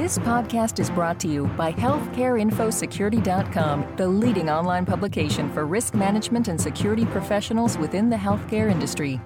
This 0.00 0.16
podcast 0.16 0.80
is 0.80 0.88
brought 0.88 1.20
to 1.20 1.28
you 1.28 1.44
by 1.58 1.74
HealthcareInfoSecurity.com, 1.74 3.96
the 3.96 4.08
leading 4.08 4.48
online 4.48 4.86
publication 4.86 5.52
for 5.52 5.66
risk 5.66 5.92
management 5.92 6.48
and 6.48 6.58
security 6.58 7.04
professionals 7.04 7.76
within 7.76 8.08
the 8.08 8.16
healthcare 8.16 8.70
industry. 8.70 9.20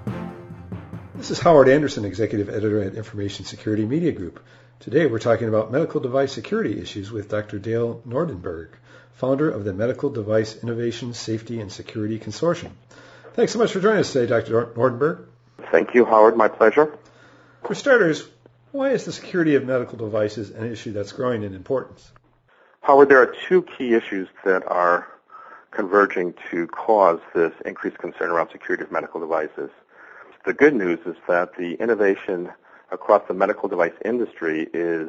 This 1.15 1.31
is 1.31 1.39
Howard 1.39 1.69
Anderson, 1.69 2.05
Executive 2.05 2.49
Editor 2.49 2.83
at 2.83 2.97
Information 2.97 3.45
Security 3.45 3.87
Media 3.87 4.11
Group. 4.11 4.45
Today 4.81 5.07
we're 5.07 5.21
talking 5.21 5.46
about 5.46 5.71
medical 5.71 6.00
device 6.00 6.32
security 6.32 6.80
issues 6.80 7.12
with 7.12 7.29
Dr. 7.29 7.61
Dale 7.61 8.02
Nordenberg, 8.04 8.70
founder 9.12 9.48
of 9.48 9.62
the 9.62 9.72
Medical 9.72 10.11
Device 10.11 10.61
Innovation, 10.61 11.14
Safety, 11.14 11.61
and 11.61 11.70
Security 11.70 12.18
Consortium. 12.18 12.72
Thanks 13.34 13.52
so 13.52 13.61
much 13.61 13.70
for 13.70 13.79
joining 13.79 14.00
us 14.00 14.12
today, 14.12 14.27
Dr. 14.27 14.72
Nordenberg. 14.75 15.25
Thank 15.70 15.95
you, 15.95 16.04
Howard. 16.04 16.36
My 16.36 16.48
pleasure. 16.48 16.98
For 17.62 17.77
starters, 17.77 18.29
why 18.75 18.91
is 18.91 19.04
the 19.04 19.12
security 19.12 19.54
of 19.54 19.64
medical 19.64 19.96
devices 19.96 20.50
an 20.50 20.70
issue 20.70 20.92
that's 20.92 21.12
growing 21.12 21.45
in 21.45 21.55
importance? 21.55 22.10
Howard, 22.80 23.09
there 23.09 23.23
are 23.23 23.32
two 23.48 23.62
key 23.62 23.95
issues 23.95 24.27
that 24.45 24.66
are 24.66 25.06
converging 25.70 26.34
to 26.51 26.66
cause 26.66 27.20
this 27.37 27.52
increased 27.65 27.98
concern 27.98 28.30
around 28.30 28.51
security 28.51 28.82
of 28.82 28.91
medical 28.91 29.20
devices. 29.20 29.70
The 30.45 30.52
good 30.52 30.74
news 30.74 30.98
is 31.06 31.15
that 31.29 31.56
the 31.56 31.74
innovation 31.74 32.51
across 32.91 33.23
the 33.29 33.34
medical 33.34 33.68
device 33.68 33.95
industry 34.05 34.68
is 34.74 35.09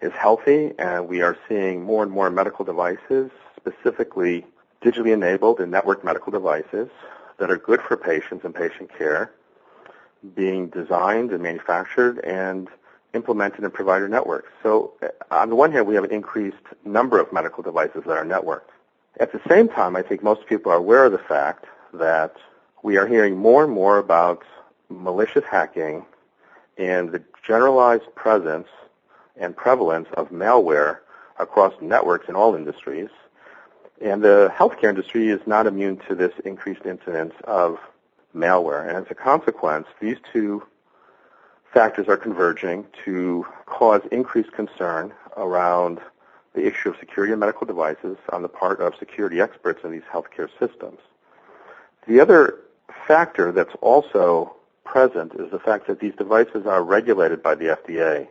is 0.00 0.12
healthy, 0.12 0.72
and 0.78 1.08
we 1.08 1.22
are 1.22 1.36
seeing 1.48 1.82
more 1.82 2.04
and 2.04 2.12
more 2.12 2.30
medical 2.30 2.64
devices, 2.64 3.32
specifically 3.56 4.46
digitally 4.84 5.12
enabled 5.12 5.58
and 5.58 5.72
networked 5.72 6.04
medical 6.04 6.30
devices, 6.30 6.88
that 7.38 7.50
are 7.50 7.56
good 7.56 7.80
for 7.80 7.96
patients 7.96 8.44
and 8.44 8.54
patient 8.54 8.88
care, 8.96 9.32
being 10.34 10.68
designed 10.68 11.32
and 11.32 11.42
manufactured 11.42 12.18
and 12.20 12.68
implemented 13.14 13.64
in 13.64 13.70
provider 13.70 14.08
networks. 14.08 14.50
So 14.62 14.92
uh, 15.02 15.08
on 15.30 15.48
the 15.48 15.54
one 15.54 15.72
hand, 15.72 15.86
we 15.86 15.94
have 15.94 16.04
an 16.04 16.10
increased 16.10 16.56
number 16.84 17.18
of 17.20 17.32
medical 17.32 17.62
devices 17.62 18.02
that 18.06 18.16
are 18.16 18.24
networked. 18.24 18.70
At 19.20 19.32
the 19.32 19.40
same 19.48 19.68
time, 19.68 19.96
I 19.96 20.02
think 20.02 20.22
most 20.22 20.46
people 20.46 20.70
are 20.70 20.76
aware 20.76 21.06
of 21.06 21.12
the 21.12 21.18
fact 21.18 21.64
that 21.94 22.36
we 22.82 22.96
are 22.96 23.06
hearing 23.06 23.36
more 23.36 23.64
and 23.64 23.72
more 23.72 23.98
about 23.98 24.42
malicious 24.88 25.44
hacking 25.50 26.04
and 26.76 27.10
the 27.10 27.22
generalized 27.44 28.14
presence 28.14 28.68
and 29.36 29.56
prevalence 29.56 30.08
of 30.14 30.30
malware 30.30 30.98
across 31.38 31.74
networks 31.80 32.28
in 32.28 32.36
all 32.36 32.54
industries. 32.54 33.08
And 34.00 34.22
the 34.22 34.52
healthcare 34.54 34.90
industry 34.90 35.28
is 35.28 35.40
not 35.46 35.66
immune 35.66 35.98
to 36.08 36.14
this 36.14 36.32
increased 36.44 36.86
incidence 36.86 37.34
of 37.44 37.78
malware. 38.34 38.86
And 38.86 38.96
as 38.96 39.06
a 39.10 39.14
consequence, 39.14 39.86
these 40.00 40.16
two 40.32 40.62
factors 41.72 42.08
are 42.08 42.16
converging 42.16 42.86
to 43.04 43.46
cause 43.66 44.02
increased 44.10 44.52
concern 44.52 45.12
around 45.36 46.00
the 46.54 46.66
issue 46.66 46.90
of 46.90 46.96
security 46.98 47.32
of 47.32 47.38
medical 47.38 47.66
devices 47.66 48.16
on 48.32 48.42
the 48.42 48.48
part 48.48 48.80
of 48.80 48.94
security 48.98 49.40
experts 49.40 49.80
in 49.84 49.92
these 49.92 50.02
healthcare 50.12 50.48
systems. 50.58 50.98
The 52.06 52.20
other 52.20 52.60
factor 53.06 53.52
that's 53.52 53.74
also 53.80 54.56
present 54.84 55.34
is 55.34 55.50
the 55.50 55.58
fact 55.58 55.86
that 55.86 56.00
these 56.00 56.14
devices 56.14 56.66
are 56.66 56.82
regulated 56.82 57.42
by 57.42 57.54
the 57.54 57.66
FDA. 57.66 58.28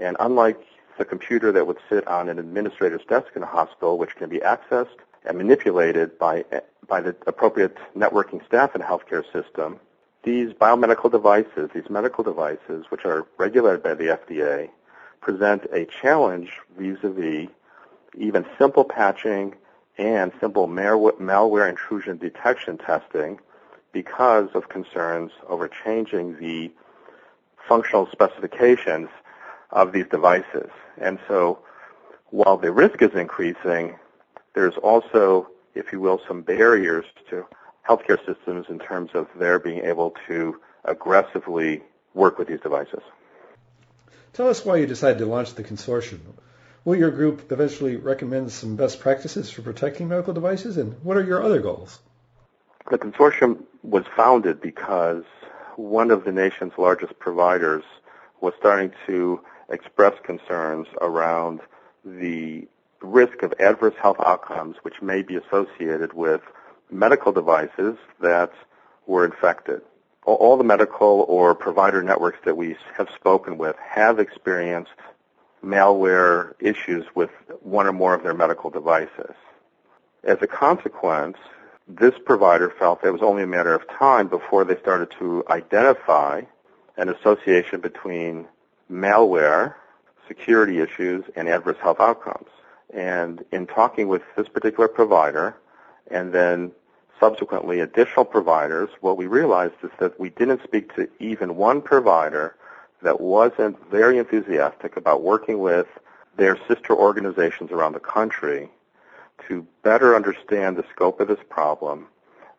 And 0.00 0.16
unlike 0.20 0.60
the 0.96 1.04
computer 1.04 1.50
that 1.52 1.66
would 1.66 1.78
sit 1.88 2.06
on 2.06 2.28
an 2.28 2.38
administrator's 2.38 3.04
desk 3.08 3.28
in 3.34 3.42
a 3.42 3.46
hospital, 3.46 3.98
which 3.98 4.14
can 4.16 4.28
be 4.28 4.38
accessed 4.38 4.98
and 5.24 5.38
manipulated 5.38 6.18
by 6.18 6.44
by 6.86 7.00
the 7.00 7.16
appropriate 7.26 7.76
networking 7.96 8.44
staff 8.46 8.74
in 8.74 8.82
a 8.82 8.84
healthcare 8.84 9.24
system, 9.32 9.80
these 10.22 10.52
biomedical 10.52 11.10
devices, 11.10 11.70
these 11.74 11.88
medical 11.88 12.22
devices, 12.22 12.86
which 12.90 13.04
are 13.04 13.26
regulated 13.38 13.82
by 13.82 13.94
the 13.94 14.04
FDA, 14.04 14.68
present 15.20 15.64
a 15.72 15.86
challenge 15.86 16.52
vis-a-vis 16.78 17.48
even 18.16 18.44
simple 18.58 18.84
patching 18.84 19.54
and 19.98 20.32
simple 20.40 20.68
malware 20.68 21.68
intrusion 21.68 22.18
detection 22.18 22.78
testing 22.78 23.40
because 23.92 24.48
of 24.54 24.68
concerns 24.68 25.30
over 25.48 25.68
changing 25.68 26.38
the 26.38 26.70
functional 27.68 28.08
specifications 28.12 29.08
of 29.70 29.92
these 29.92 30.06
devices. 30.10 30.70
And 30.98 31.18
so 31.28 31.60
while 32.30 32.56
the 32.56 32.72
risk 32.72 33.02
is 33.02 33.14
increasing, 33.14 33.96
there's 34.54 34.76
also 34.82 35.48
if 35.74 35.92
you 35.92 36.00
will, 36.00 36.20
some 36.26 36.42
barriers 36.42 37.04
to 37.30 37.44
healthcare 37.88 38.18
systems 38.24 38.66
in 38.68 38.78
terms 38.78 39.10
of 39.14 39.26
their 39.36 39.58
being 39.58 39.84
able 39.84 40.14
to 40.28 40.60
aggressively 40.84 41.82
work 42.14 42.38
with 42.38 42.48
these 42.48 42.60
devices. 42.60 43.02
Tell 44.32 44.48
us 44.48 44.64
why 44.64 44.76
you 44.76 44.86
decided 44.86 45.18
to 45.18 45.26
launch 45.26 45.54
the 45.54 45.64
consortium. 45.64 46.20
Will 46.84 46.96
your 46.96 47.10
group 47.10 47.50
eventually 47.50 47.96
recommend 47.96 48.52
some 48.52 48.76
best 48.76 49.00
practices 49.00 49.50
for 49.50 49.62
protecting 49.62 50.08
medical 50.08 50.34
devices, 50.34 50.76
and 50.76 51.02
what 51.02 51.16
are 51.16 51.24
your 51.24 51.42
other 51.42 51.60
goals? 51.60 51.98
The 52.90 52.98
consortium 52.98 53.64
was 53.82 54.04
founded 54.16 54.60
because 54.60 55.24
one 55.76 56.10
of 56.10 56.24
the 56.24 56.32
nation's 56.32 56.72
largest 56.76 57.18
providers 57.18 57.84
was 58.40 58.52
starting 58.58 58.92
to 59.06 59.40
express 59.70 60.14
concerns 60.22 60.86
around 61.00 61.60
the 62.04 62.68
risk 63.00 63.42
of 63.42 63.52
adverse 63.58 63.94
health 64.00 64.18
outcomes 64.24 64.76
which 64.82 65.02
may 65.02 65.22
be 65.22 65.36
associated 65.36 66.12
with 66.12 66.40
medical 66.90 67.32
devices 67.32 67.96
that 68.20 68.52
were 69.06 69.24
infected. 69.24 69.82
All 70.24 70.56
the 70.56 70.64
medical 70.64 71.26
or 71.28 71.54
provider 71.54 72.02
networks 72.02 72.38
that 72.44 72.56
we 72.56 72.76
have 72.96 73.08
spoken 73.14 73.58
with 73.58 73.76
have 73.76 74.18
experienced 74.18 74.90
malware 75.62 76.54
issues 76.60 77.04
with 77.14 77.30
one 77.60 77.86
or 77.86 77.92
more 77.92 78.14
of 78.14 78.22
their 78.22 78.34
medical 78.34 78.70
devices. 78.70 79.34
As 80.22 80.38
a 80.40 80.46
consequence, 80.46 81.36
this 81.86 82.14
provider 82.24 82.70
felt 82.70 83.04
it 83.04 83.10
was 83.10 83.22
only 83.22 83.42
a 83.42 83.46
matter 83.46 83.74
of 83.74 83.86
time 83.88 84.28
before 84.28 84.64
they 84.64 84.76
started 84.76 85.10
to 85.18 85.44
identify 85.50 86.42
an 86.96 87.08
association 87.10 87.80
between 87.80 88.46
malware, 88.90 89.74
security 90.26 90.80
issues, 90.80 91.24
and 91.36 91.48
adverse 91.48 91.76
health 91.82 92.00
outcomes. 92.00 92.48
And 92.92 93.44
in 93.52 93.66
talking 93.66 94.08
with 94.08 94.22
this 94.36 94.48
particular 94.48 94.88
provider 94.88 95.56
and 96.10 96.32
then 96.32 96.72
subsequently 97.18 97.80
additional 97.80 98.24
providers, 98.24 98.90
what 99.00 99.16
we 99.16 99.26
realized 99.26 99.74
is 99.82 99.90
that 99.98 100.18
we 100.18 100.30
didn't 100.30 100.62
speak 100.62 100.94
to 100.96 101.08
even 101.18 101.56
one 101.56 101.80
provider 101.80 102.56
that 103.02 103.20
wasn't 103.20 103.78
very 103.90 104.18
enthusiastic 104.18 104.96
about 104.96 105.22
working 105.22 105.58
with 105.58 105.86
their 106.36 106.58
sister 106.68 106.94
organizations 106.94 107.70
around 107.70 107.92
the 107.92 108.00
country 108.00 108.68
to 109.48 109.66
better 109.82 110.16
understand 110.16 110.76
the 110.76 110.84
scope 110.92 111.20
of 111.20 111.28
this 111.28 111.38
problem 111.48 112.06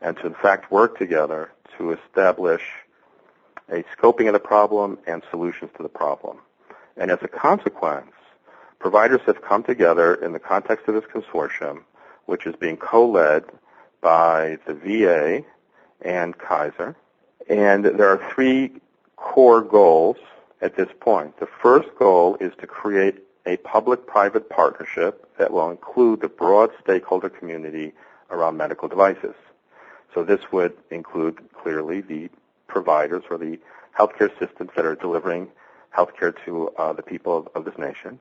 and 0.02 0.18
to 0.18 0.28
in 0.28 0.34
fact 0.36 0.72
work 0.72 0.98
together 0.98 1.52
to 1.78 1.92
establish 1.92 2.62
a 3.70 3.84
scoping 3.98 4.28
of 4.28 4.34
the 4.34 4.40
problem 4.40 4.98
and 5.08 5.24
solutions 5.30 5.72
to 5.76 5.84
the 5.84 5.90
problem. 5.90 6.38
And 6.98 7.12
as 7.12 7.20
a 7.22 7.28
consequence, 7.28 8.12
providers 8.86 9.22
have 9.26 9.42
come 9.42 9.64
together 9.64 10.14
in 10.14 10.32
the 10.32 10.38
context 10.38 10.88
of 10.88 10.94
this 10.94 11.06
consortium, 11.06 11.82
which 12.28 12.46
is 12.46 12.56
being 12.56 12.78
co-led 12.78 13.44
by 14.00 14.60
the 14.68 14.76
VA 14.76 15.44
and 16.02 16.38
Kaiser. 16.38 16.96
And 17.50 17.84
there 17.84 18.10
are 18.10 18.32
three 18.32 18.74
core 19.16 19.64
goals 19.64 20.18
at 20.62 20.76
this 20.76 20.90
point. 21.00 21.40
The 21.40 21.48
first 21.64 21.90
goal 21.98 22.38
is 22.40 22.54
to 22.60 22.68
create 22.68 23.24
a 23.48 23.58
public-private 23.58 24.52
partnership 24.52 25.36
that 25.40 25.52
will 25.52 25.72
include 25.72 26.22
the 26.22 26.30
broad 26.30 26.70
stakeholder 26.84 27.30
community 27.30 27.92
around 28.30 28.56
medical 28.56 28.88
devices. 28.88 29.34
So 30.14 30.24
this 30.24 30.52
would 30.52 30.78
include 30.92 31.40
clearly 31.60 32.02
the 32.02 32.30
providers 32.68 33.24
or 33.32 33.40
the 33.40 33.58
healthcare 33.98 34.30
systems 34.38 34.70
that 34.76 34.86
are 34.86 34.96
delivering 34.96 35.48
healthcare 35.92 36.36
to 36.46 36.70
uh, 36.78 36.94
the 36.94 37.02
people 37.02 37.36
of, 37.36 37.48
of 37.56 37.66
this 37.66 37.80
nation. 37.80 38.20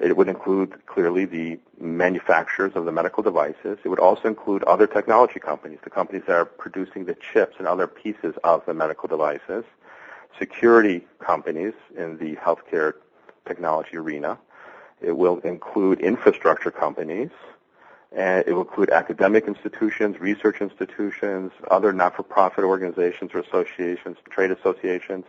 It 0.00 0.16
would 0.16 0.28
include 0.28 0.86
clearly 0.86 1.26
the 1.26 1.58
manufacturers 1.78 2.72
of 2.74 2.86
the 2.86 2.92
medical 2.92 3.22
devices. 3.22 3.78
It 3.84 3.88
would 3.88 3.98
also 3.98 4.28
include 4.28 4.64
other 4.64 4.86
technology 4.86 5.38
companies, 5.38 5.78
the 5.84 5.90
companies 5.90 6.22
that 6.26 6.36
are 6.36 6.46
producing 6.46 7.04
the 7.04 7.14
chips 7.14 7.56
and 7.58 7.68
other 7.68 7.86
pieces 7.86 8.34
of 8.42 8.64
the 8.64 8.72
medical 8.72 9.08
devices, 9.08 9.64
security 10.38 11.06
companies 11.18 11.74
in 11.96 12.16
the 12.16 12.36
healthcare 12.36 12.94
technology 13.46 13.98
arena. 13.98 14.38
It 15.02 15.16
will 15.16 15.38
include 15.40 16.00
infrastructure 16.00 16.70
companies, 16.70 17.30
and 18.10 18.44
it 18.46 18.54
will 18.54 18.62
include 18.62 18.90
academic 18.90 19.46
institutions, 19.46 20.18
research 20.18 20.62
institutions, 20.62 21.52
other 21.70 21.92
not-for-profit 21.92 22.64
organizations 22.64 23.32
or 23.34 23.40
associations, 23.40 24.16
trade 24.30 24.50
associations, 24.50 25.26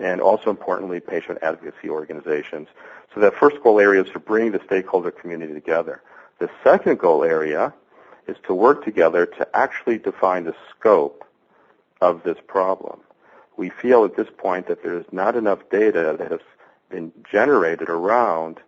and 0.00 0.20
also 0.20 0.50
importantly, 0.50 0.98
patient 1.00 1.38
advocacy 1.42 1.88
organizations. 1.88 2.68
So 3.14 3.20
that 3.20 3.34
first 3.34 3.62
goal 3.62 3.78
area 3.80 4.02
is 4.02 4.10
to 4.12 4.18
bring 4.18 4.52
the 4.52 4.60
stakeholder 4.64 5.10
community 5.10 5.52
together. 5.52 6.02
The 6.38 6.48
second 6.64 6.98
goal 6.98 7.22
area 7.22 7.74
is 8.26 8.36
to 8.46 8.54
work 8.54 8.84
together 8.84 9.26
to 9.26 9.56
actually 9.56 9.98
define 9.98 10.44
the 10.44 10.54
scope 10.70 11.24
of 12.00 12.22
this 12.22 12.38
problem. 12.46 13.00
We 13.56 13.68
feel 13.68 14.04
at 14.04 14.16
this 14.16 14.28
point 14.38 14.68
that 14.68 14.82
there 14.82 14.98
is 14.98 15.04
not 15.12 15.36
enough 15.36 15.58
data 15.70 16.16
that 16.18 16.30
has 16.30 16.40
been 16.88 17.12
generated 17.30 17.88
around 17.90 18.58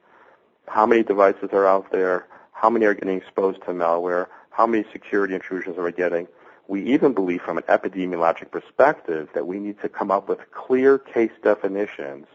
how 0.68 0.84
many 0.84 1.02
devices 1.02 1.48
are 1.52 1.66
out 1.66 1.90
there, 1.92 2.26
how 2.52 2.68
many 2.68 2.84
are 2.84 2.94
getting 2.94 3.16
exposed 3.16 3.60
to 3.62 3.68
malware, 3.68 4.26
how 4.50 4.66
many 4.66 4.84
security 4.92 5.34
intrusions 5.34 5.78
are 5.78 5.84
we 5.84 5.92
getting. 5.92 6.28
We 6.72 6.84
even 6.94 7.12
believe 7.12 7.42
from 7.42 7.58
an 7.58 7.64
epidemiologic 7.64 8.50
perspective 8.50 9.28
that 9.34 9.46
we 9.46 9.58
need 9.58 9.78
to 9.82 9.90
come 9.90 10.10
up 10.10 10.26
with 10.26 10.38
clear 10.52 10.96
case 10.98 11.30
definitions, 11.42 12.26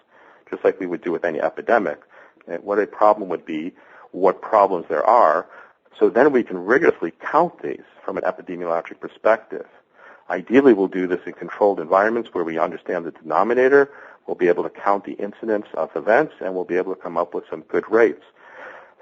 just 0.47 0.63
like 0.63 0.79
we 0.79 0.85
would 0.85 1.01
do 1.01 1.11
with 1.11 1.25
any 1.25 1.41
epidemic, 1.41 1.99
what 2.61 2.77
a 2.77 2.85
problem 2.85 3.29
would 3.29 3.47
be, 3.47 3.73
what 4.11 4.39
problems 4.39 4.85
there 4.89 5.03
are, 5.03 5.47
so 5.97 6.11
then 6.11 6.31
we 6.31 6.43
can 6.43 6.59
rigorously 6.59 7.13
count 7.19 7.63
these 7.63 7.81
from 8.05 8.15
an 8.15 8.25
epidemiologic 8.25 8.99
perspective. 8.99 9.65
Ideally, 10.29 10.73
we'll 10.73 10.87
do 10.87 11.07
this 11.07 11.21
in 11.25 11.33
controlled 11.33 11.79
environments 11.79 12.31
where 12.31 12.43
we 12.43 12.59
understand 12.59 13.05
the 13.05 13.11
denominator. 13.11 13.89
We'll 14.27 14.35
be 14.35 14.49
able 14.49 14.61
to 14.65 14.69
count 14.69 15.05
the 15.05 15.13
incidence 15.13 15.65
of 15.73 15.89
events, 15.95 16.35
and 16.41 16.53
we'll 16.53 16.63
be 16.63 16.77
able 16.77 16.93
to 16.93 17.01
come 17.01 17.17
up 17.17 17.33
with 17.33 17.45
some 17.49 17.61
good 17.61 17.89
rates. 17.89 18.23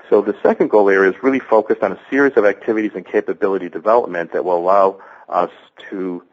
So 0.10 0.22
the 0.22 0.36
second 0.44 0.70
goal 0.70 0.90
area 0.90 1.12
is 1.12 1.24
really 1.24 1.40
focused 1.40 1.82
on 1.82 1.92
a 1.92 2.00
series 2.10 2.38
of 2.38 2.46
activities 2.46 2.92
and 2.96 3.06
capability 3.06 3.70
development 3.70 4.34
that 4.34 4.46
will 4.46 4.58
allow 4.58 5.00
us 5.30 5.52
to 5.90 6.24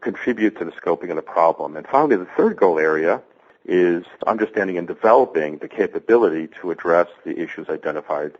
contribute 0.00 0.58
to 0.58 0.64
the 0.64 0.72
scoping 0.72 1.10
of 1.10 1.16
the 1.16 1.22
problem. 1.22 1.76
And 1.76 1.86
finally, 1.86 2.16
the 2.16 2.28
third 2.36 2.56
goal 2.56 2.78
area 2.78 3.22
is 3.64 4.04
understanding 4.26 4.78
and 4.78 4.86
developing 4.86 5.58
the 5.58 5.68
capability 5.68 6.48
to 6.60 6.70
address 6.70 7.08
the 7.24 7.38
issues 7.38 7.68
identified 7.68 8.32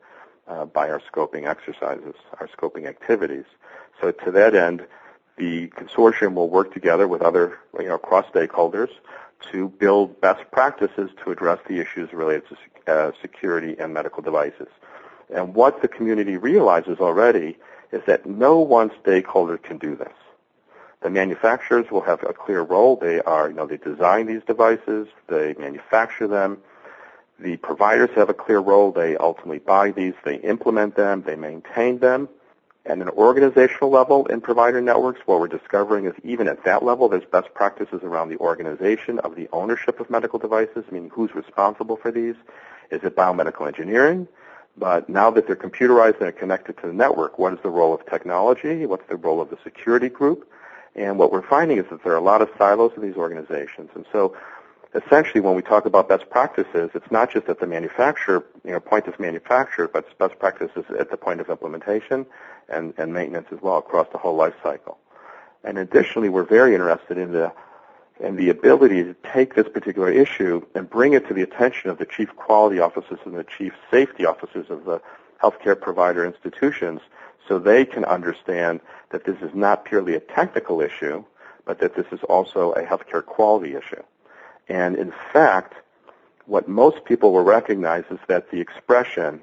uh, 0.49 0.65
by 0.67 0.91
our 0.91 1.01
scoping 1.01 1.47
exercises, 1.47 2.15
our 2.41 2.49
scoping 2.49 2.87
activities. 2.87 3.45
So 4.01 4.11
to 4.11 4.31
that 4.33 4.55
end, 4.55 4.87
the 5.37 5.69
consortium 5.69 6.35
will 6.35 6.51
work 6.51 6.75
together 6.75 7.09
with 7.09 7.23
other, 7.23 7.59
you 7.79 7.89
know, 7.89 7.99
cross 7.99 8.27
stakeholders 8.33 8.91
to 9.53 9.69
build 9.69 10.21
best 10.21 10.51
practices 10.51 11.11
to 11.23 11.31
address 11.31 11.59
the 11.69 11.79
issues 11.79 12.13
related 12.13 12.45
to 12.49 12.93
uh, 12.93 13.13
security 13.21 13.77
and 13.79 13.93
medical 13.95 14.23
devices. 14.23 14.69
And 15.35 15.55
what 15.55 15.83
the 15.83 15.89
community 15.89 16.37
realizes 16.37 16.99
already 17.01 17.57
is 17.93 18.03
that 18.07 18.27
no 18.27 18.59
one 18.59 18.91
stakeholder 19.01 19.59
can 19.59 19.79
do 19.79 19.97
this. 19.97 20.13
The 21.03 21.11
manufacturers 21.11 21.91
will 21.91 22.01
have 22.03 22.23
a 22.23 22.33
clear 22.33 22.63
role. 22.63 22.97
They 22.97 23.21
are, 23.21 23.49
you 23.49 23.55
know, 23.55 23.67
they 23.67 23.77
design 23.77 24.27
these 24.27 24.43
devices, 24.47 25.07
they 25.29 25.55
manufacture 25.59 26.27
them. 26.27 26.59
The 27.39 27.57
providers 27.59 28.11
have 28.15 28.31
a 28.31 28.35
clear 28.35 28.61
role. 28.61 28.93
They 28.93 29.17
ultimately 29.17 29.59
buy 29.59 29.91
these, 29.91 30.15
they 30.25 30.37
implement 30.37 30.97
them, 30.97 31.23
they 31.23 31.37
maintain 31.37 31.99
them. 31.99 32.29
At 32.87 32.99
an 32.99 33.09
organizational 33.09 33.91
level 33.91 34.27
in 34.27 34.43
provider 34.43 34.81
networks, 34.83 35.21
what 35.25 35.41
we're 35.41 35.49
discovering 35.49 36.05
is 36.05 36.13
even 36.23 36.49
at 36.49 36.65
that 36.65 36.83
level, 36.83 37.09
there's 37.09 37.25
best 37.25 37.55
practices 37.55 38.03
around 38.03 38.29
the 38.29 38.37
organization 38.37 39.19
of 39.21 39.37
the 39.37 39.49
ownership 39.55 40.01
of 40.01 40.11
medical 40.11 40.39
devices, 40.39 40.85
meaning 40.91 41.09
who's 41.09 41.35
responsible 41.35 41.97
for 41.97 42.11
these. 42.11 42.35
Is 42.91 43.03
it 43.03 43.17
biomedical 43.17 43.67
engineering? 43.67 44.29
But 44.77 45.09
now 45.09 45.31
that 45.31 45.47
they're 45.47 45.57
computerized 45.57 46.15
and 46.15 46.23
they're 46.23 46.33
connected 46.33 46.77
to 46.79 46.89
the 46.89 46.93
network, 46.93 47.39
what 47.39 47.55
is 47.55 47.59
the 47.63 47.71
role 47.71 47.95
of 47.95 48.05
technology? 48.05 48.85
What's 48.85 49.09
the 49.09 49.17
role 49.17 49.41
of 49.41 49.49
the 49.49 49.59
security 49.65 50.11
group? 50.11 50.47
And 50.95 51.19
what 51.19 51.33
we're 51.33 51.47
finding 51.47 51.79
is 51.79 51.87
that 51.91 52.05
there 52.05 52.13
are 52.13 52.17
a 52.17 52.21
lot 52.21 52.43
of 52.43 52.51
silos 52.59 52.93
in 52.97 53.03
these 53.03 53.17
organizations. 53.17 53.91
And 53.95 54.05
so 54.13 54.37
essentially 54.95 55.41
when 55.41 55.55
we 55.55 55.63
talk 55.63 55.87
about 55.87 56.09
best 56.09 56.31
practices, 56.31 56.91
it's 56.95 57.11
not 57.11 57.31
just 57.31 57.49
at 57.49 57.61
the 57.61 57.67
manufacturer, 57.67 58.45
you 58.65 58.73
know, 58.73 58.81
point 58.81 59.07
of 59.07 59.19
manufacture, 59.19 59.89
but 59.89 60.17
best 60.19 60.39
practices 60.39 60.85
at 60.99 61.11
the 61.11 61.17
point 61.17 61.41
of 61.41 61.49
implementation 61.49 62.27
and, 62.69 62.95
and 62.97 63.13
maintenance 63.13 63.49
as 63.53 63.61
well 63.61 63.79
across 63.79 64.07
the 64.13 64.19
whole 64.19 64.37
life 64.37 64.55
cycle. 64.63 64.99
And 65.65 65.79
additionally, 65.79 66.29
we're 66.29 66.45
very 66.45 66.75
interested 66.75 67.19
in 67.19 67.33
the 67.33 67.53
and 68.21 68.39
the 68.39 68.49
ability 68.49 69.03
to 69.03 69.15
take 69.33 69.57
this 69.57 69.69
particular 69.69 70.09
issue 70.09 70.65
and 70.77 70.89
bring 70.89 71.15
it 71.15 71.27
to 71.27 71.35
the 71.35 71.43
attention 71.43 71.91
of 71.91 71.99
the 71.99 72.07
chief 72.07 72.29
quality 72.37 72.79
officers 72.79 73.19
and 73.25 73.35
the 73.35 73.43
chief 73.43 73.73
safety 73.91 74.25
officers 74.25 74.67
of 74.71 74.85
the 74.85 75.01
healthcare 75.43 75.79
provider 75.79 76.25
institutions 76.25 77.01
so 77.49 77.59
they 77.59 77.85
can 77.85 78.05
understand 78.05 78.81
that 79.11 79.25
this 79.25 79.37
is 79.43 79.53
not 79.53 79.85
purely 79.85 80.15
a 80.15 80.21
technical 80.21 80.81
issue, 80.81 81.25
but 81.65 81.81
that 81.81 81.97
this 81.97 82.07
is 82.13 82.21
also 82.29 82.71
a 82.73 82.83
healthcare 82.83 83.25
quality 83.25 83.75
issue. 83.75 84.03
And 84.69 84.97
in 84.97 85.13
fact, 85.33 85.75
what 86.47 86.69
most 86.69 87.05
people 87.05 87.33
will 87.33 87.45
recognize 87.45 88.05
is 88.11 88.19
that 88.29 88.51
the 88.51 88.61
expression 88.61 89.41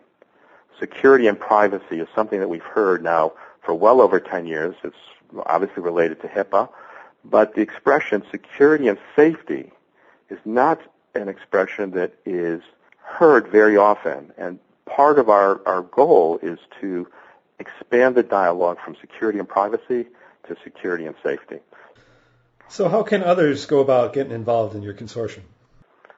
security 0.79 1.27
and 1.27 1.39
privacy 1.39 1.99
is 1.99 2.07
something 2.15 2.39
that 2.39 2.49
we've 2.49 2.61
heard 2.61 3.03
now 3.03 3.33
for 3.63 3.73
well 3.73 4.01
over 4.01 4.19
10 4.19 4.47
years. 4.47 4.75
It's 4.83 4.95
obviously 5.45 5.83
related 5.83 6.21
to 6.21 6.27
HIPAA, 6.27 6.69
but 7.23 7.55
the 7.55 7.61
expression 7.61 8.23
security 8.31 8.87
and 8.87 8.97
safety 9.15 9.71
is 10.29 10.39
not 10.45 10.81
an 11.13 11.29
expression 11.29 11.91
that 11.91 12.13
is 12.25 12.61
heard 13.03 13.47
very 13.47 13.77
often. 13.77 14.31
And 14.37 14.59
part 14.85 15.19
of 15.19 15.29
our, 15.29 15.61
our 15.67 15.83
goal 15.83 16.39
is 16.41 16.59
to 16.79 17.07
expand 17.59 18.15
the 18.15 18.23
dialogue 18.23 18.77
from 18.83 18.95
security 18.99 19.39
and 19.39 19.47
privacy 19.47 20.07
to 20.47 20.55
security 20.63 21.05
and 21.05 21.15
safety. 21.23 21.59
So 22.71 22.87
how 22.87 23.03
can 23.03 23.21
others 23.21 23.65
go 23.65 23.81
about 23.81 24.13
getting 24.13 24.31
involved 24.31 24.75
in 24.75 24.81
your 24.81 24.93
consortium? 24.93 25.41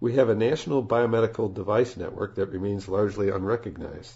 we 0.00 0.14
have 0.14 0.28
a 0.28 0.34
national 0.34 0.82
biomedical 0.82 1.54
device 1.54 1.96
network 1.96 2.34
that 2.34 2.46
remains 2.46 2.88
largely 2.88 3.30
unrecognized. 3.30 4.12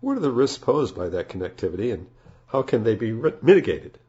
What 0.00 0.16
are 0.16 0.20
the 0.20 0.32
risks 0.32 0.58
posed 0.58 0.96
by 0.96 1.10
that 1.10 1.28
connectivity 1.28 1.94
and 1.94 2.08
how 2.48 2.62
can 2.62 2.82
they 2.82 2.96
be 2.96 3.12
mitigated? 3.12 4.00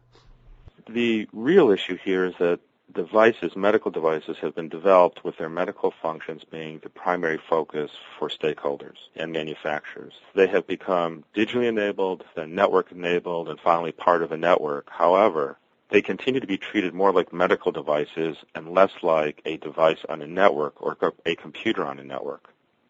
The 0.90 1.28
real 1.32 1.70
issue 1.70 1.98
here 2.04 2.26
is 2.26 2.34
that 2.40 2.62
devices, 2.94 3.56
medical 3.56 3.92
devices, 3.92 4.38
have 4.42 4.56
been 4.56 4.70
developed 4.70 5.24
with 5.24 5.38
their 5.38 5.50
medical 5.50 5.94
functions 6.02 6.44
being 6.44 6.80
the 6.80 6.90
primary 6.90 7.40
focus 7.50 7.92
for 8.18 8.30
stakeholders 8.30 8.98
and 9.16 9.32
manufacturers. 9.32 10.14
They 10.36 10.48
have 10.48 10.68
become 10.68 11.24
digitally 11.36 11.68
enabled, 11.68 12.24
then 12.36 12.56
network 12.56 12.92
enabled, 12.92 13.50
and 13.50 13.60
finally 13.60 13.92
part 13.92 14.24
of 14.24 14.32
a 14.32 14.38
network. 14.38 14.90
However, 14.90 15.58
they 15.90 16.02
continue 16.02 16.40
to 16.40 16.48
be 16.48 16.58
treated 16.58 16.94
more 16.94 17.14
like 17.14 17.32
medical 17.32 17.72
devices 17.72 18.38
and 18.56 18.74
less 18.74 18.92
like 19.02 19.42
a 19.46 19.58
device 19.58 20.00
on 20.10 20.22
a 20.22 20.28
network 20.28 20.82
or 20.82 20.98
a 21.26 21.36
computer 21.36 21.86
on 21.86 22.00
a 22.00 22.04
network. 22.04 22.50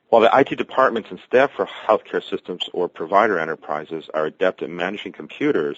While 0.09 0.21
the 0.21 0.31
IT 0.33 0.57
departments 0.57 1.09
and 1.11 1.19
staff 1.19 1.51
for 1.51 1.65
healthcare 1.65 2.23
systems 2.23 2.69
or 2.73 2.87
provider 2.87 3.39
enterprises 3.39 4.09
are 4.13 4.25
adept 4.25 4.63
at 4.63 4.69
managing 4.69 5.11
computers 5.11 5.77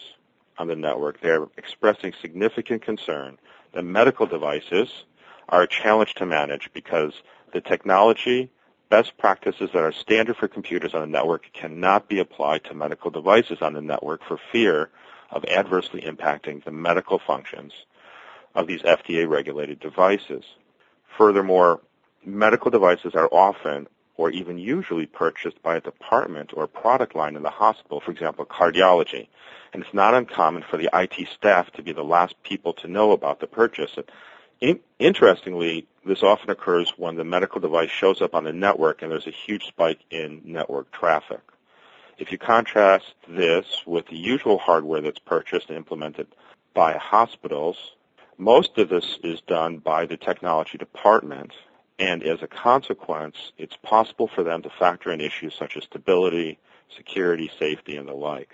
on 0.57 0.67
the 0.67 0.75
network, 0.75 1.19
they 1.19 1.31
are 1.31 1.49
expressing 1.57 2.13
significant 2.21 2.83
concern 2.83 3.37
that 3.73 3.83
medical 3.83 4.25
devices 4.25 5.03
are 5.47 5.63
a 5.63 5.67
challenge 5.67 6.13
to 6.15 6.25
manage 6.25 6.69
because 6.73 7.13
the 7.53 7.61
technology, 7.61 8.49
best 8.89 9.17
practices 9.17 9.69
that 9.73 9.83
are 9.83 9.91
standard 9.91 10.37
for 10.37 10.47
computers 10.47 10.93
on 10.93 11.01
the 11.01 11.07
network 11.07 11.51
cannot 11.53 12.07
be 12.07 12.19
applied 12.19 12.63
to 12.63 12.73
medical 12.73 13.11
devices 13.11 13.61
on 13.61 13.73
the 13.73 13.81
network 13.81 14.23
for 14.23 14.39
fear 14.51 14.89
of 15.31 15.45
adversely 15.45 16.01
impacting 16.01 16.63
the 16.63 16.71
medical 16.71 17.19
functions 17.19 17.73
of 18.55 18.67
these 18.67 18.81
FDA-regulated 18.81 19.79
devices. 19.79 20.43
Furthermore, 21.17 21.81
medical 22.25 22.71
devices 22.71 23.13
are 23.13 23.29
often 23.31 23.87
or 24.19 24.29
even 24.31 24.57
usually 24.57 25.05
purchased 25.05 25.63
by 25.63 25.77
a 25.77 25.79
department 25.79 26.51
or 26.53 26.67
product 26.67 27.15
line 27.15 27.37
in 27.37 27.41
the 27.41 27.49
hospital, 27.49 28.01
for 28.01 28.11
example, 28.11 28.43
cardiology. 28.43 29.29
And 29.71 29.81
it's 29.81 29.93
not 29.93 30.13
uncommon 30.13 30.63
for 30.69 30.75
the 30.75 30.89
IT 30.91 31.29
staff 31.33 31.71
to 31.71 31.81
be 31.81 31.93
the 31.93 32.03
last 32.03 32.35
people 32.43 32.73
to 32.73 32.89
know 32.89 33.13
about 33.13 33.39
the 33.39 33.47
purchase. 33.47 33.95
In- 34.59 34.81
interestingly, 34.99 35.87
this 36.05 36.21
often 36.21 36.49
occurs 36.49 36.91
when 36.97 37.15
the 37.15 37.23
medical 37.23 37.61
device 37.61 37.91
shows 37.91 38.21
up 38.21 38.35
on 38.35 38.43
the 38.43 38.51
network 38.51 39.01
and 39.01 39.09
there's 39.09 39.25
a 39.25 39.31
huge 39.31 39.67
spike 39.67 40.01
in 40.11 40.41
network 40.43 40.91
traffic. 40.91 41.39
If 42.17 42.33
you 42.33 42.37
contrast 42.37 43.13
this 43.25 43.83
with 43.85 44.07
the 44.07 44.17
usual 44.17 44.57
hardware 44.57 44.99
that's 44.99 45.19
purchased 45.19 45.69
and 45.69 45.77
implemented 45.77 46.27
by 46.73 46.97
hospitals, 46.97 47.77
most 48.37 48.77
of 48.79 48.89
this 48.89 49.17
is 49.23 49.39
done 49.39 49.77
by 49.77 50.05
the 50.05 50.17
technology 50.17 50.77
department, 50.77 51.53
and 51.99 52.23
as 52.23 52.41
a 52.41 52.47
consequence, 52.47 53.51
it's 53.57 53.75
possible 53.83 54.27
for 54.27 54.41
them 54.41 54.61
to 54.61 54.69
factor 54.69 55.11
in 55.11 55.19
issues 55.19 55.53
such 55.53 55.75
as 55.75 55.83
stability, 55.83 56.57
security, 56.95 57.51
safety, 57.59 57.97
and 57.97 58.07
the 58.07 58.13
like. 58.13 58.49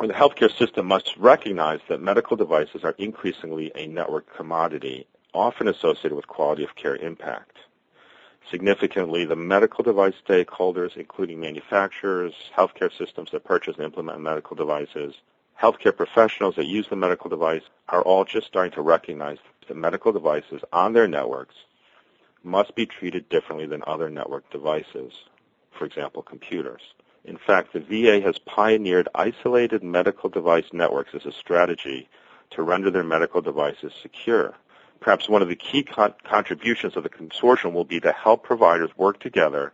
the 0.00 0.08
healthcare 0.08 0.50
system 0.56 0.86
must 0.86 1.14
recognize 1.18 1.80
that 1.88 2.00
medical 2.00 2.36
devices 2.36 2.84
are 2.84 2.94
increasingly 2.98 3.70
a 3.74 3.86
network 3.86 4.34
commodity 4.34 5.06
often 5.34 5.68
associated 5.68 6.14
with 6.14 6.26
quality 6.26 6.64
of 6.64 6.74
care 6.74 6.96
impact. 6.96 7.58
Significantly, 8.50 9.26
the 9.26 9.36
medical 9.36 9.84
device 9.84 10.14
stakeholders, 10.26 10.96
including 10.96 11.40
manufacturers, 11.40 12.32
healthcare 12.56 12.96
systems 12.96 13.30
that 13.32 13.44
purchase 13.44 13.76
and 13.76 13.84
implement 13.84 14.20
medical 14.20 14.56
devices, 14.56 15.14
healthcare 15.60 15.94
professionals 15.94 16.54
that 16.56 16.66
use 16.66 16.86
the 16.88 16.96
medical 16.96 17.28
device, 17.28 17.62
are 17.88 18.02
all 18.02 18.24
just 18.24 18.46
starting 18.46 18.72
to 18.72 18.80
recognize 18.80 19.38
that 19.68 19.76
medical 19.76 20.12
devices 20.12 20.62
on 20.72 20.94
their 20.94 21.08
networks 21.08 21.56
must 22.46 22.74
be 22.74 22.86
treated 22.86 23.28
differently 23.28 23.66
than 23.66 23.82
other 23.86 24.08
network 24.08 24.48
devices, 24.50 25.12
for 25.76 25.84
example, 25.84 26.22
computers. 26.22 26.80
In 27.24 27.36
fact, 27.36 27.72
the 27.72 27.80
VA 27.80 28.20
has 28.20 28.38
pioneered 28.38 29.08
isolated 29.14 29.82
medical 29.82 30.30
device 30.30 30.72
networks 30.72 31.14
as 31.14 31.26
a 31.26 31.32
strategy 31.32 32.08
to 32.50 32.62
render 32.62 32.90
their 32.90 33.02
medical 33.02 33.40
devices 33.40 33.92
secure. 34.00 34.54
Perhaps 35.00 35.28
one 35.28 35.42
of 35.42 35.48
the 35.48 35.56
key 35.56 35.82
con- 35.82 36.14
contributions 36.24 36.96
of 36.96 37.02
the 37.02 37.08
consortium 37.08 37.72
will 37.72 37.84
be 37.84 38.00
to 38.00 38.12
help 38.12 38.44
providers 38.44 38.90
work 38.96 39.18
together 39.18 39.72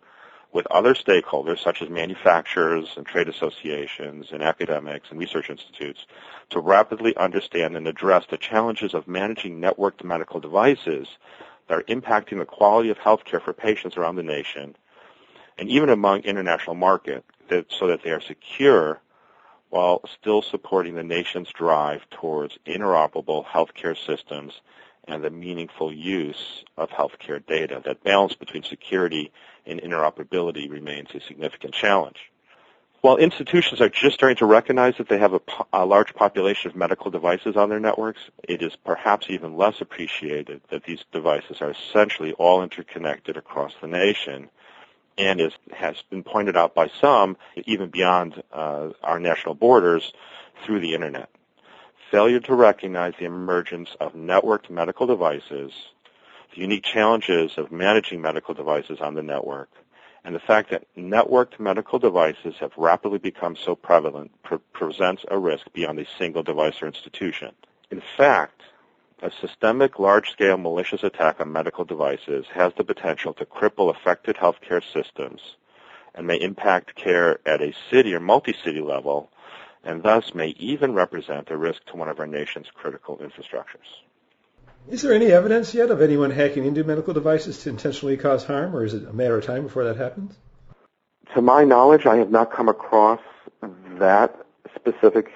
with 0.52 0.66
other 0.70 0.94
stakeholders 0.94 1.58
such 1.58 1.80
as 1.80 1.88
manufacturers 1.88 2.88
and 2.96 3.06
trade 3.06 3.28
associations 3.28 4.32
and 4.32 4.42
academics 4.42 5.10
and 5.10 5.18
research 5.18 5.48
institutes 5.48 6.06
to 6.50 6.60
rapidly 6.60 7.16
understand 7.16 7.76
and 7.76 7.88
address 7.88 8.26
the 8.30 8.36
challenges 8.36 8.92
of 8.94 9.08
managing 9.08 9.60
networked 9.60 10.04
medical 10.04 10.40
devices 10.40 11.08
that 11.68 11.78
are 11.78 11.82
impacting 11.84 12.38
the 12.38 12.44
quality 12.44 12.90
of 12.90 12.98
healthcare 12.98 13.42
for 13.42 13.52
patients 13.52 13.96
around 13.96 14.16
the 14.16 14.22
nation 14.22 14.76
and 15.58 15.68
even 15.68 15.88
among 15.88 16.20
international 16.20 16.74
markets 16.74 17.26
so 17.78 17.86
that 17.86 18.02
they 18.02 18.10
are 18.10 18.20
secure 18.20 19.00
while 19.68 20.02
still 20.20 20.42
supporting 20.42 20.94
the 20.94 21.02
nation's 21.02 21.50
drive 21.52 22.02
towards 22.10 22.58
interoperable 22.66 23.44
healthcare 23.44 23.96
systems 23.96 24.60
and 25.08 25.22
the 25.22 25.30
meaningful 25.30 25.92
use 25.92 26.64
of 26.76 26.90
healthcare 26.90 27.44
data. 27.44 27.80
That 27.84 28.04
balance 28.04 28.34
between 28.34 28.62
security 28.62 29.32
and 29.66 29.80
interoperability 29.80 30.70
remains 30.70 31.08
a 31.14 31.20
significant 31.20 31.74
challenge. 31.74 32.31
While 33.02 33.16
institutions 33.16 33.80
are 33.80 33.88
just 33.88 34.14
starting 34.14 34.36
to 34.36 34.46
recognize 34.46 34.96
that 34.98 35.08
they 35.08 35.18
have 35.18 35.34
a, 35.34 35.40
a, 35.72 35.84
large 35.84 36.14
population 36.14 36.70
of 36.70 36.76
medical 36.76 37.10
devices 37.10 37.56
on 37.56 37.68
their 37.68 37.80
networks, 37.80 38.20
it 38.44 38.62
is 38.62 38.76
perhaps 38.76 39.26
even 39.28 39.56
less 39.56 39.80
appreciated 39.80 40.60
that 40.70 40.84
these 40.84 41.04
devices 41.10 41.60
are 41.60 41.72
essentially 41.72 42.32
all 42.34 42.62
interconnected 42.62 43.36
across 43.36 43.74
the 43.80 43.88
nation 43.88 44.50
and 45.18 45.40
is, 45.40 45.52
has 45.72 45.96
been 46.10 46.22
pointed 46.22 46.56
out 46.56 46.76
by 46.76 46.88
some, 47.00 47.36
even 47.66 47.90
beyond 47.90 48.40
uh, 48.52 48.90
our 49.02 49.18
national 49.18 49.56
borders, 49.56 50.12
through 50.64 50.78
the 50.78 50.94
Internet. 50.94 51.28
Failure 52.12 52.38
to 52.38 52.54
recognize 52.54 53.14
the 53.18 53.24
emergence 53.24 53.96
of 53.98 54.12
networked 54.12 54.70
medical 54.70 55.08
devices, 55.08 55.72
the 56.54 56.60
unique 56.60 56.84
challenges 56.84 57.58
of 57.58 57.72
managing 57.72 58.22
medical 58.22 58.54
devices 58.54 59.00
on 59.00 59.14
the 59.14 59.24
network, 59.24 59.70
and 60.24 60.34
the 60.34 60.40
fact 60.40 60.70
that 60.70 60.86
networked 60.96 61.58
medical 61.58 61.98
devices 61.98 62.54
have 62.60 62.72
rapidly 62.76 63.18
become 63.18 63.56
so 63.56 63.74
prevalent 63.74 64.30
pre- 64.42 64.58
presents 64.72 65.24
a 65.30 65.38
risk 65.38 65.72
beyond 65.72 65.98
a 65.98 66.06
single 66.18 66.42
device 66.42 66.80
or 66.80 66.86
institution. 66.86 67.52
In 67.90 68.02
fact, 68.16 68.62
a 69.20 69.30
systemic 69.30 69.98
large-scale 69.98 70.58
malicious 70.58 71.04
attack 71.04 71.40
on 71.40 71.52
medical 71.52 71.84
devices 71.84 72.46
has 72.52 72.72
the 72.74 72.84
potential 72.84 73.32
to 73.34 73.46
cripple 73.46 73.90
affected 73.90 74.36
healthcare 74.36 74.82
systems 74.92 75.56
and 76.14 76.26
may 76.26 76.40
impact 76.40 76.94
care 76.94 77.38
at 77.46 77.62
a 77.62 77.74
city 77.90 78.14
or 78.14 78.20
multi-city 78.20 78.80
level 78.80 79.30
and 79.84 80.02
thus 80.02 80.34
may 80.34 80.48
even 80.58 80.94
represent 80.94 81.50
a 81.50 81.56
risk 81.56 81.84
to 81.86 81.96
one 81.96 82.08
of 82.08 82.20
our 82.20 82.26
nation's 82.26 82.68
critical 82.72 83.16
infrastructures. 83.18 84.02
Is 84.88 85.02
there 85.02 85.14
any 85.14 85.26
evidence 85.26 85.74
yet 85.74 85.90
of 85.90 86.02
anyone 86.02 86.30
hacking 86.30 86.64
into 86.64 86.84
medical 86.84 87.14
devices 87.14 87.58
to 87.58 87.70
intentionally 87.70 88.16
cause 88.16 88.44
harm, 88.44 88.74
or 88.74 88.84
is 88.84 88.94
it 88.94 89.08
a 89.08 89.12
matter 89.12 89.38
of 89.38 89.44
time 89.44 89.62
before 89.62 89.84
that 89.84 89.96
happens? 89.96 90.34
To 91.34 91.40
my 91.40 91.64
knowledge, 91.64 92.04
I 92.04 92.16
have 92.16 92.30
not 92.30 92.52
come 92.52 92.68
across 92.68 93.20
that 93.98 94.36
specific 94.74 95.30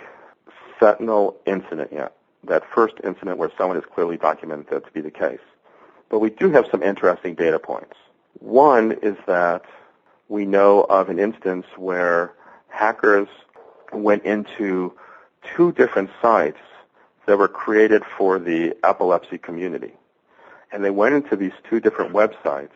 Sentinel 0.78 1.36
incident 1.46 1.92
yet 1.92 2.16
that 2.46 2.62
first 2.74 2.94
incident 3.04 3.38
where 3.38 3.50
someone 3.58 3.76
has 3.76 3.84
clearly 3.92 4.16
documented 4.16 4.68
that 4.70 4.84
to 4.86 4.92
be 4.92 5.00
the 5.00 5.10
case. 5.10 5.40
But 6.08 6.20
we 6.20 6.30
do 6.30 6.50
have 6.50 6.66
some 6.70 6.82
interesting 6.82 7.34
data 7.34 7.58
points. 7.58 7.94
One 8.38 8.92
is 9.02 9.16
that 9.26 9.62
we 10.28 10.46
know 10.46 10.82
of 10.82 11.08
an 11.08 11.18
instance 11.18 11.66
where 11.76 12.32
hackers 12.68 13.28
went 13.92 14.24
into 14.24 14.92
two 15.56 15.72
different 15.72 16.10
sites 16.20 16.58
that 17.26 17.38
were 17.38 17.48
created 17.48 18.02
for 18.16 18.38
the 18.38 18.76
epilepsy 18.84 19.38
community. 19.38 19.92
And 20.72 20.84
they 20.84 20.90
went 20.90 21.14
into 21.14 21.36
these 21.36 21.52
two 21.68 21.80
different 21.80 22.12
websites 22.12 22.70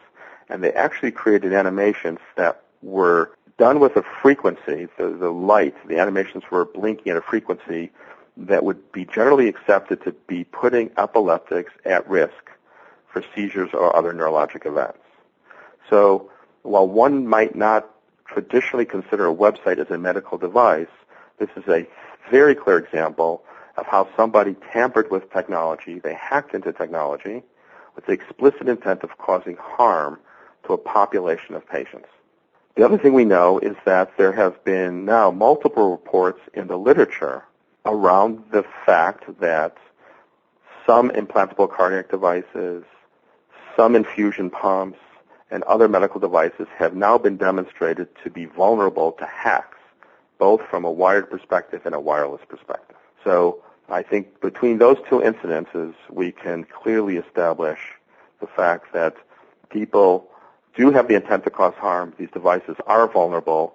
and 0.48 0.62
they 0.62 0.72
actually 0.72 1.12
created 1.12 1.52
animations 1.52 2.18
that 2.36 2.62
were 2.82 3.30
done 3.58 3.78
with 3.78 3.96
a 3.96 4.02
frequency, 4.22 4.88
the, 4.98 5.08
the 5.10 5.30
light, 5.30 5.74
the 5.86 5.98
animations 5.98 6.42
were 6.50 6.64
blinking 6.64 7.10
at 7.10 7.16
a 7.16 7.20
frequency 7.20 7.90
that 8.36 8.64
would 8.64 8.90
be 8.90 9.04
generally 9.04 9.48
accepted 9.48 10.02
to 10.02 10.12
be 10.26 10.44
putting 10.44 10.90
epileptics 10.96 11.72
at 11.84 12.08
risk 12.08 12.50
for 13.12 13.22
seizures 13.34 13.70
or 13.72 13.94
other 13.94 14.12
neurologic 14.12 14.66
events. 14.66 14.98
So 15.88 16.30
while 16.62 16.88
one 16.88 17.26
might 17.26 17.54
not 17.54 17.88
traditionally 18.26 18.86
consider 18.86 19.28
a 19.28 19.34
website 19.34 19.78
as 19.78 19.90
a 19.90 19.98
medical 19.98 20.38
device, 20.38 20.88
this 21.38 21.50
is 21.56 21.64
a 21.68 21.86
very 22.30 22.54
clear 22.54 22.78
example 22.78 23.44
of 23.76 23.86
how 23.86 24.08
somebody 24.16 24.56
tampered 24.72 25.10
with 25.10 25.32
technology, 25.32 25.98
they 25.98 26.14
hacked 26.14 26.54
into 26.54 26.72
technology 26.72 27.42
with 27.94 28.06
the 28.06 28.12
explicit 28.12 28.68
intent 28.68 29.02
of 29.02 29.18
causing 29.18 29.56
harm 29.56 30.18
to 30.66 30.72
a 30.72 30.78
population 30.78 31.54
of 31.54 31.68
patients. 31.68 32.08
The 32.76 32.84
other 32.84 32.98
thing 32.98 33.14
we 33.14 33.24
know 33.24 33.58
is 33.58 33.76
that 33.84 34.16
there 34.16 34.32
have 34.32 34.62
been 34.64 35.04
now 35.04 35.30
multiple 35.30 35.90
reports 35.90 36.40
in 36.54 36.66
the 36.68 36.78
literature 36.78 37.44
around 37.84 38.44
the 38.52 38.64
fact 38.86 39.24
that 39.40 39.76
some 40.86 41.10
implantable 41.10 41.70
cardiac 41.70 42.10
devices, 42.10 42.84
some 43.76 43.96
infusion 43.96 44.50
pumps, 44.50 44.98
and 45.50 45.62
other 45.64 45.88
medical 45.88 46.20
devices 46.20 46.68
have 46.76 46.94
now 46.94 47.18
been 47.18 47.36
demonstrated 47.36 48.08
to 48.22 48.30
be 48.30 48.44
vulnerable 48.44 49.12
to 49.12 49.26
hacks, 49.26 49.78
both 50.38 50.60
from 50.70 50.84
a 50.84 50.90
wired 50.90 51.28
perspective 51.28 51.82
and 51.84 51.94
a 51.94 52.00
wireless 52.00 52.42
perspective. 52.48 52.89
So 53.24 53.62
I 53.88 54.02
think 54.02 54.40
between 54.40 54.78
those 54.78 54.96
two 55.08 55.20
incidences, 55.20 55.94
we 56.10 56.32
can 56.32 56.64
clearly 56.64 57.16
establish 57.16 57.78
the 58.40 58.46
fact 58.46 58.92
that 58.92 59.14
people 59.70 60.28
do 60.76 60.90
have 60.90 61.08
the 61.08 61.14
intent 61.14 61.44
to 61.44 61.50
cause 61.50 61.74
harm. 61.74 62.14
These 62.18 62.30
devices 62.30 62.76
are 62.86 63.08
vulnerable, 63.08 63.74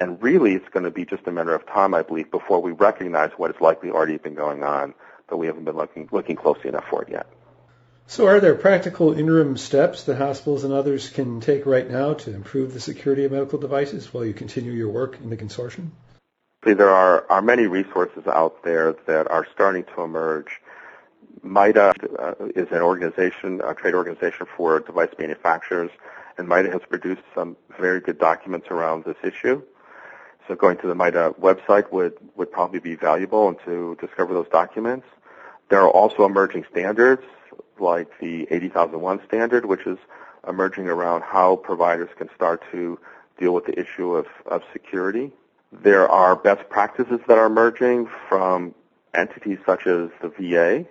and 0.00 0.20
really, 0.22 0.54
it's 0.54 0.68
going 0.70 0.84
to 0.84 0.90
be 0.90 1.04
just 1.04 1.26
a 1.26 1.32
matter 1.32 1.54
of 1.54 1.66
time, 1.66 1.94
I 1.94 2.02
believe, 2.02 2.30
before 2.30 2.60
we 2.62 2.72
recognize 2.72 3.30
what 3.36 3.52
has 3.52 3.60
likely 3.60 3.90
already 3.90 4.16
been 4.16 4.34
going 4.34 4.62
on, 4.62 4.94
but 5.28 5.36
we 5.36 5.46
haven't 5.46 5.64
been 5.64 5.76
looking, 5.76 6.08
looking 6.10 6.36
closely 6.36 6.68
enough 6.70 6.86
for 6.88 7.02
it 7.02 7.10
yet. 7.10 7.26
So 8.06 8.26
are 8.26 8.40
there 8.40 8.56
practical 8.56 9.12
interim 9.12 9.56
steps 9.56 10.04
that 10.04 10.16
hospitals 10.16 10.64
and 10.64 10.72
others 10.72 11.10
can 11.10 11.40
take 11.40 11.64
right 11.66 11.88
now 11.88 12.14
to 12.14 12.34
improve 12.34 12.72
the 12.72 12.80
security 12.80 13.24
of 13.24 13.30
medical 13.30 13.58
devices 13.58 14.12
while 14.12 14.24
you 14.24 14.32
continue 14.32 14.72
your 14.72 14.88
work 14.88 15.20
in 15.20 15.30
the 15.30 15.36
consortium? 15.36 15.90
There 16.62 16.90
are, 16.90 17.24
are 17.30 17.40
many 17.40 17.66
resources 17.66 18.26
out 18.26 18.62
there 18.64 18.94
that 19.06 19.30
are 19.30 19.46
starting 19.54 19.84
to 19.94 20.02
emerge. 20.02 20.60
MITA 21.42 21.94
uh, 22.18 22.34
is 22.54 22.68
an 22.70 22.82
organization, 22.82 23.62
a 23.64 23.72
trade 23.74 23.94
organization 23.94 24.46
for 24.56 24.78
device 24.80 25.08
manufacturers, 25.18 25.90
and 26.36 26.46
MITA 26.46 26.70
has 26.70 26.82
produced 26.86 27.22
some 27.34 27.56
very 27.78 28.00
good 28.00 28.18
documents 28.18 28.66
around 28.70 29.04
this 29.04 29.16
issue. 29.24 29.62
So 30.46 30.54
going 30.54 30.76
to 30.78 30.86
the 30.86 30.94
MITA 30.94 31.36
website 31.40 31.90
would, 31.92 32.18
would 32.36 32.52
probably 32.52 32.80
be 32.80 32.94
valuable 32.94 33.48
and 33.48 33.56
to 33.64 33.96
discover 33.98 34.34
those 34.34 34.48
documents. 34.48 35.06
There 35.70 35.80
are 35.80 35.90
also 35.90 36.26
emerging 36.26 36.66
standards 36.70 37.22
like 37.78 38.10
the 38.20 38.46
80001 38.50 39.20
standard, 39.26 39.64
which 39.64 39.86
is 39.86 39.96
emerging 40.46 40.88
around 40.88 41.22
how 41.22 41.56
providers 41.56 42.10
can 42.18 42.28
start 42.34 42.62
to 42.72 42.98
deal 43.38 43.54
with 43.54 43.64
the 43.64 43.80
issue 43.80 44.14
of, 44.14 44.26
of 44.44 44.62
security. 44.74 45.32
There 45.72 46.08
are 46.08 46.34
best 46.34 46.68
practices 46.68 47.20
that 47.28 47.38
are 47.38 47.46
emerging 47.46 48.08
from 48.28 48.74
entities 49.14 49.58
such 49.64 49.86
as 49.86 50.10
the 50.20 50.28
VA, 50.28 50.86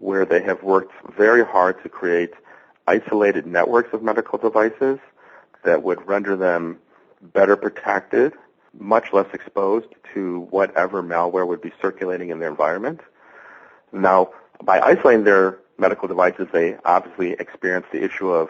where 0.00 0.24
they 0.24 0.42
have 0.42 0.62
worked 0.62 0.92
very 1.16 1.44
hard 1.44 1.82
to 1.82 1.88
create 1.88 2.32
isolated 2.86 3.46
networks 3.46 3.92
of 3.92 4.02
medical 4.02 4.38
devices 4.38 4.98
that 5.64 5.82
would 5.82 6.06
render 6.06 6.36
them 6.36 6.78
better 7.32 7.56
protected 7.56 8.32
much 8.78 9.12
less 9.12 9.26
exposed 9.32 9.88
to 10.14 10.40
whatever 10.50 11.02
malware 11.02 11.46
would 11.46 11.60
be 11.60 11.72
circulating 11.80 12.30
in 12.30 12.38
their 12.38 12.50
environment. 12.50 13.00
Now, 13.92 14.30
by 14.62 14.80
isolating 14.80 15.24
their 15.24 15.58
medical 15.78 16.08
devices, 16.08 16.48
they 16.52 16.76
obviously 16.84 17.32
experience 17.32 17.86
the 17.92 18.02
issue 18.02 18.30
of 18.30 18.48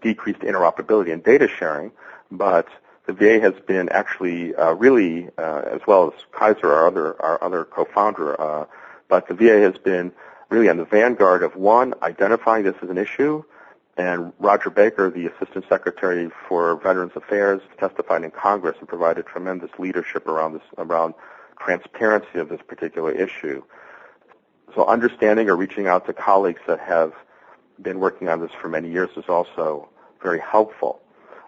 decreased 0.00 0.40
interoperability 0.40 1.12
and 1.12 1.22
data 1.22 1.48
sharing, 1.48 1.92
but 2.30 2.66
the 3.06 3.12
VA 3.12 3.40
has 3.40 3.54
been 3.66 3.88
actually 3.88 4.54
uh, 4.54 4.72
really, 4.72 5.28
uh, 5.38 5.62
as 5.72 5.80
well 5.86 6.12
as 6.12 6.24
Kaiser, 6.32 6.72
our 6.72 6.88
other, 6.88 7.22
our 7.22 7.42
other 7.42 7.64
co-founder, 7.64 8.40
uh, 8.40 8.66
but 9.08 9.28
the 9.28 9.34
VA 9.34 9.60
has 9.60 9.78
been 9.78 10.12
really 10.50 10.68
on 10.68 10.76
the 10.76 10.84
vanguard 10.84 11.42
of 11.42 11.56
one, 11.56 11.94
identifying 12.02 12.64
this 12.64 12.74
as 12.82 12.90
an 12.90 12.98
issue, 12.98 13.42
and 13.96 14.32
Roger 14.38 14.70
Baker, 14.70 15.10
the 15.10 15.26
Assistant 15.26 15.64
Secretary 15.68 16.30
for 16.48 16.76
Veterans 16.76 17.12
Affairs, 17.14 17.62
testified 17.78 18.24
in 18.24 18.30
Congress 18.30 18.76
and 18.78 18.88
provided 18.88 19.26
tremendous 19.26 19.70
leadership 19.78 20.26
around 20.26 20.54
this, 20.54 20.62
around 20.76 21.14
transparency 21.58 22.38
of 22.38 22.48
this 22.48 22.60
particular 22.66 23.12
issue. 23.12 23.62
So 24.74 24.84
understanding 24.84 25.48
or 25.48 25.56
reaching 25.56 25.86
out 25.86 26.06
to 26.06 26.12
colleagues 26.12 26.60
that 26.66 26.80
have 26.80 27.12
been 27.80 28.00
working 28.00 28.28
on 28.28 28.40
this 28.40 28.50
for 28.60 28.68
many 28.68 28.90
years 28.90 29.10
is 29.16 29.24
also 29.28 29.88
very 30.22 30.40
helpful. 30.40 31.00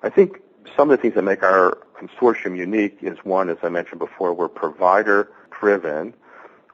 I 0.02 0.08
think 0.08 0.40
some 0.76 0.90
of 0.90 0.96
the 0.96 1.02
things 1.02 1.14
that 1.14 1.22
make 1.22 1.42
our 1.42 1.78
consortium 1.98 2.56
unique 2.56 2.98
is 3.02 3.18
one, 3.24 3.50
as 3.50 3.58
I 3.62 3.68
mentioned 3.68 3.98
before, 3.98 4.32
we're 4.32 4.48
provider 4.48 5.30
driven. 5.50 6.14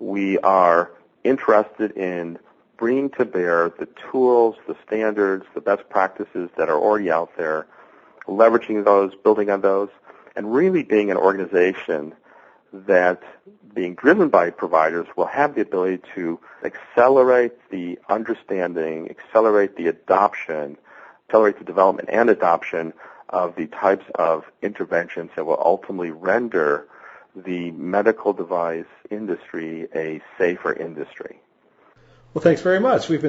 We 0.01 0.39
are 0.39 0.91
interested 1.23 1.93
in 1.93 2.39
bringing 2.77 3.11
to 3.11 3.25
bear 3.25 3.71
the 3.79 3.89
tools, 4.11 4.57
the 4.67 4.77
standards, 4.87 5.47
the 5.55 5.61
best 5.61 5.89
practices 5.89 6.51
that 6.57 6.69
are 6.69 6.79
already 6.79 7.11
out 7.11 7.37
there, 7.37 7.67
leveraging 8.27 8.85
those, 8.85 9.15
building 9.15 9.51
on 9.51 9.61
those, 9.61 9.89
and 10.37 10.53
really 10.53 10.83
being 10.83 11.11
an 11.11 11.17
organization 11.17 12.15
that 12.73 13.23
being 13.73 13.95
driven 13.95 14.29
by 14.29 14.51
providers 14.51 15.07
will 15.17 15.27
have 15.27 15.55
the 15.55 15.61
ability 15.61 16.03
to 16.15 16.39
accelerate 16.65 17.53
the 17.71 17.99
understanding, 18.09 19.09
accelerate 19.11 19.77
the 19.77 19.87
adoption, 19.87 20.77
accelerate 21.29 21.59
the 21.59 21.65
development 21.65 22.09
and 22.13 22.29
adoption 22.31 22.93
of 23.29 23.57
the 23.57 23.67
types 23.67 24.05
of 24.15 24.45
interventions 24.63 25.31
that 25.37 25.45
will 25.45 25.61
ultimately 25.63 26.11
render 26.11 26.87
the 27.35 27.71
medical 27.73 28.33
device 28.33 28.85
industry 29.11 29.89
a 29.95 30.21
safer 30.39 30.73
industry. 30.73 31.41
Well, 32.33 32.43
thanks 32.43 32.63
very 32.63 32.81
much. 32.81 33.09
We've 33.09 33.21
been 33.21 33.23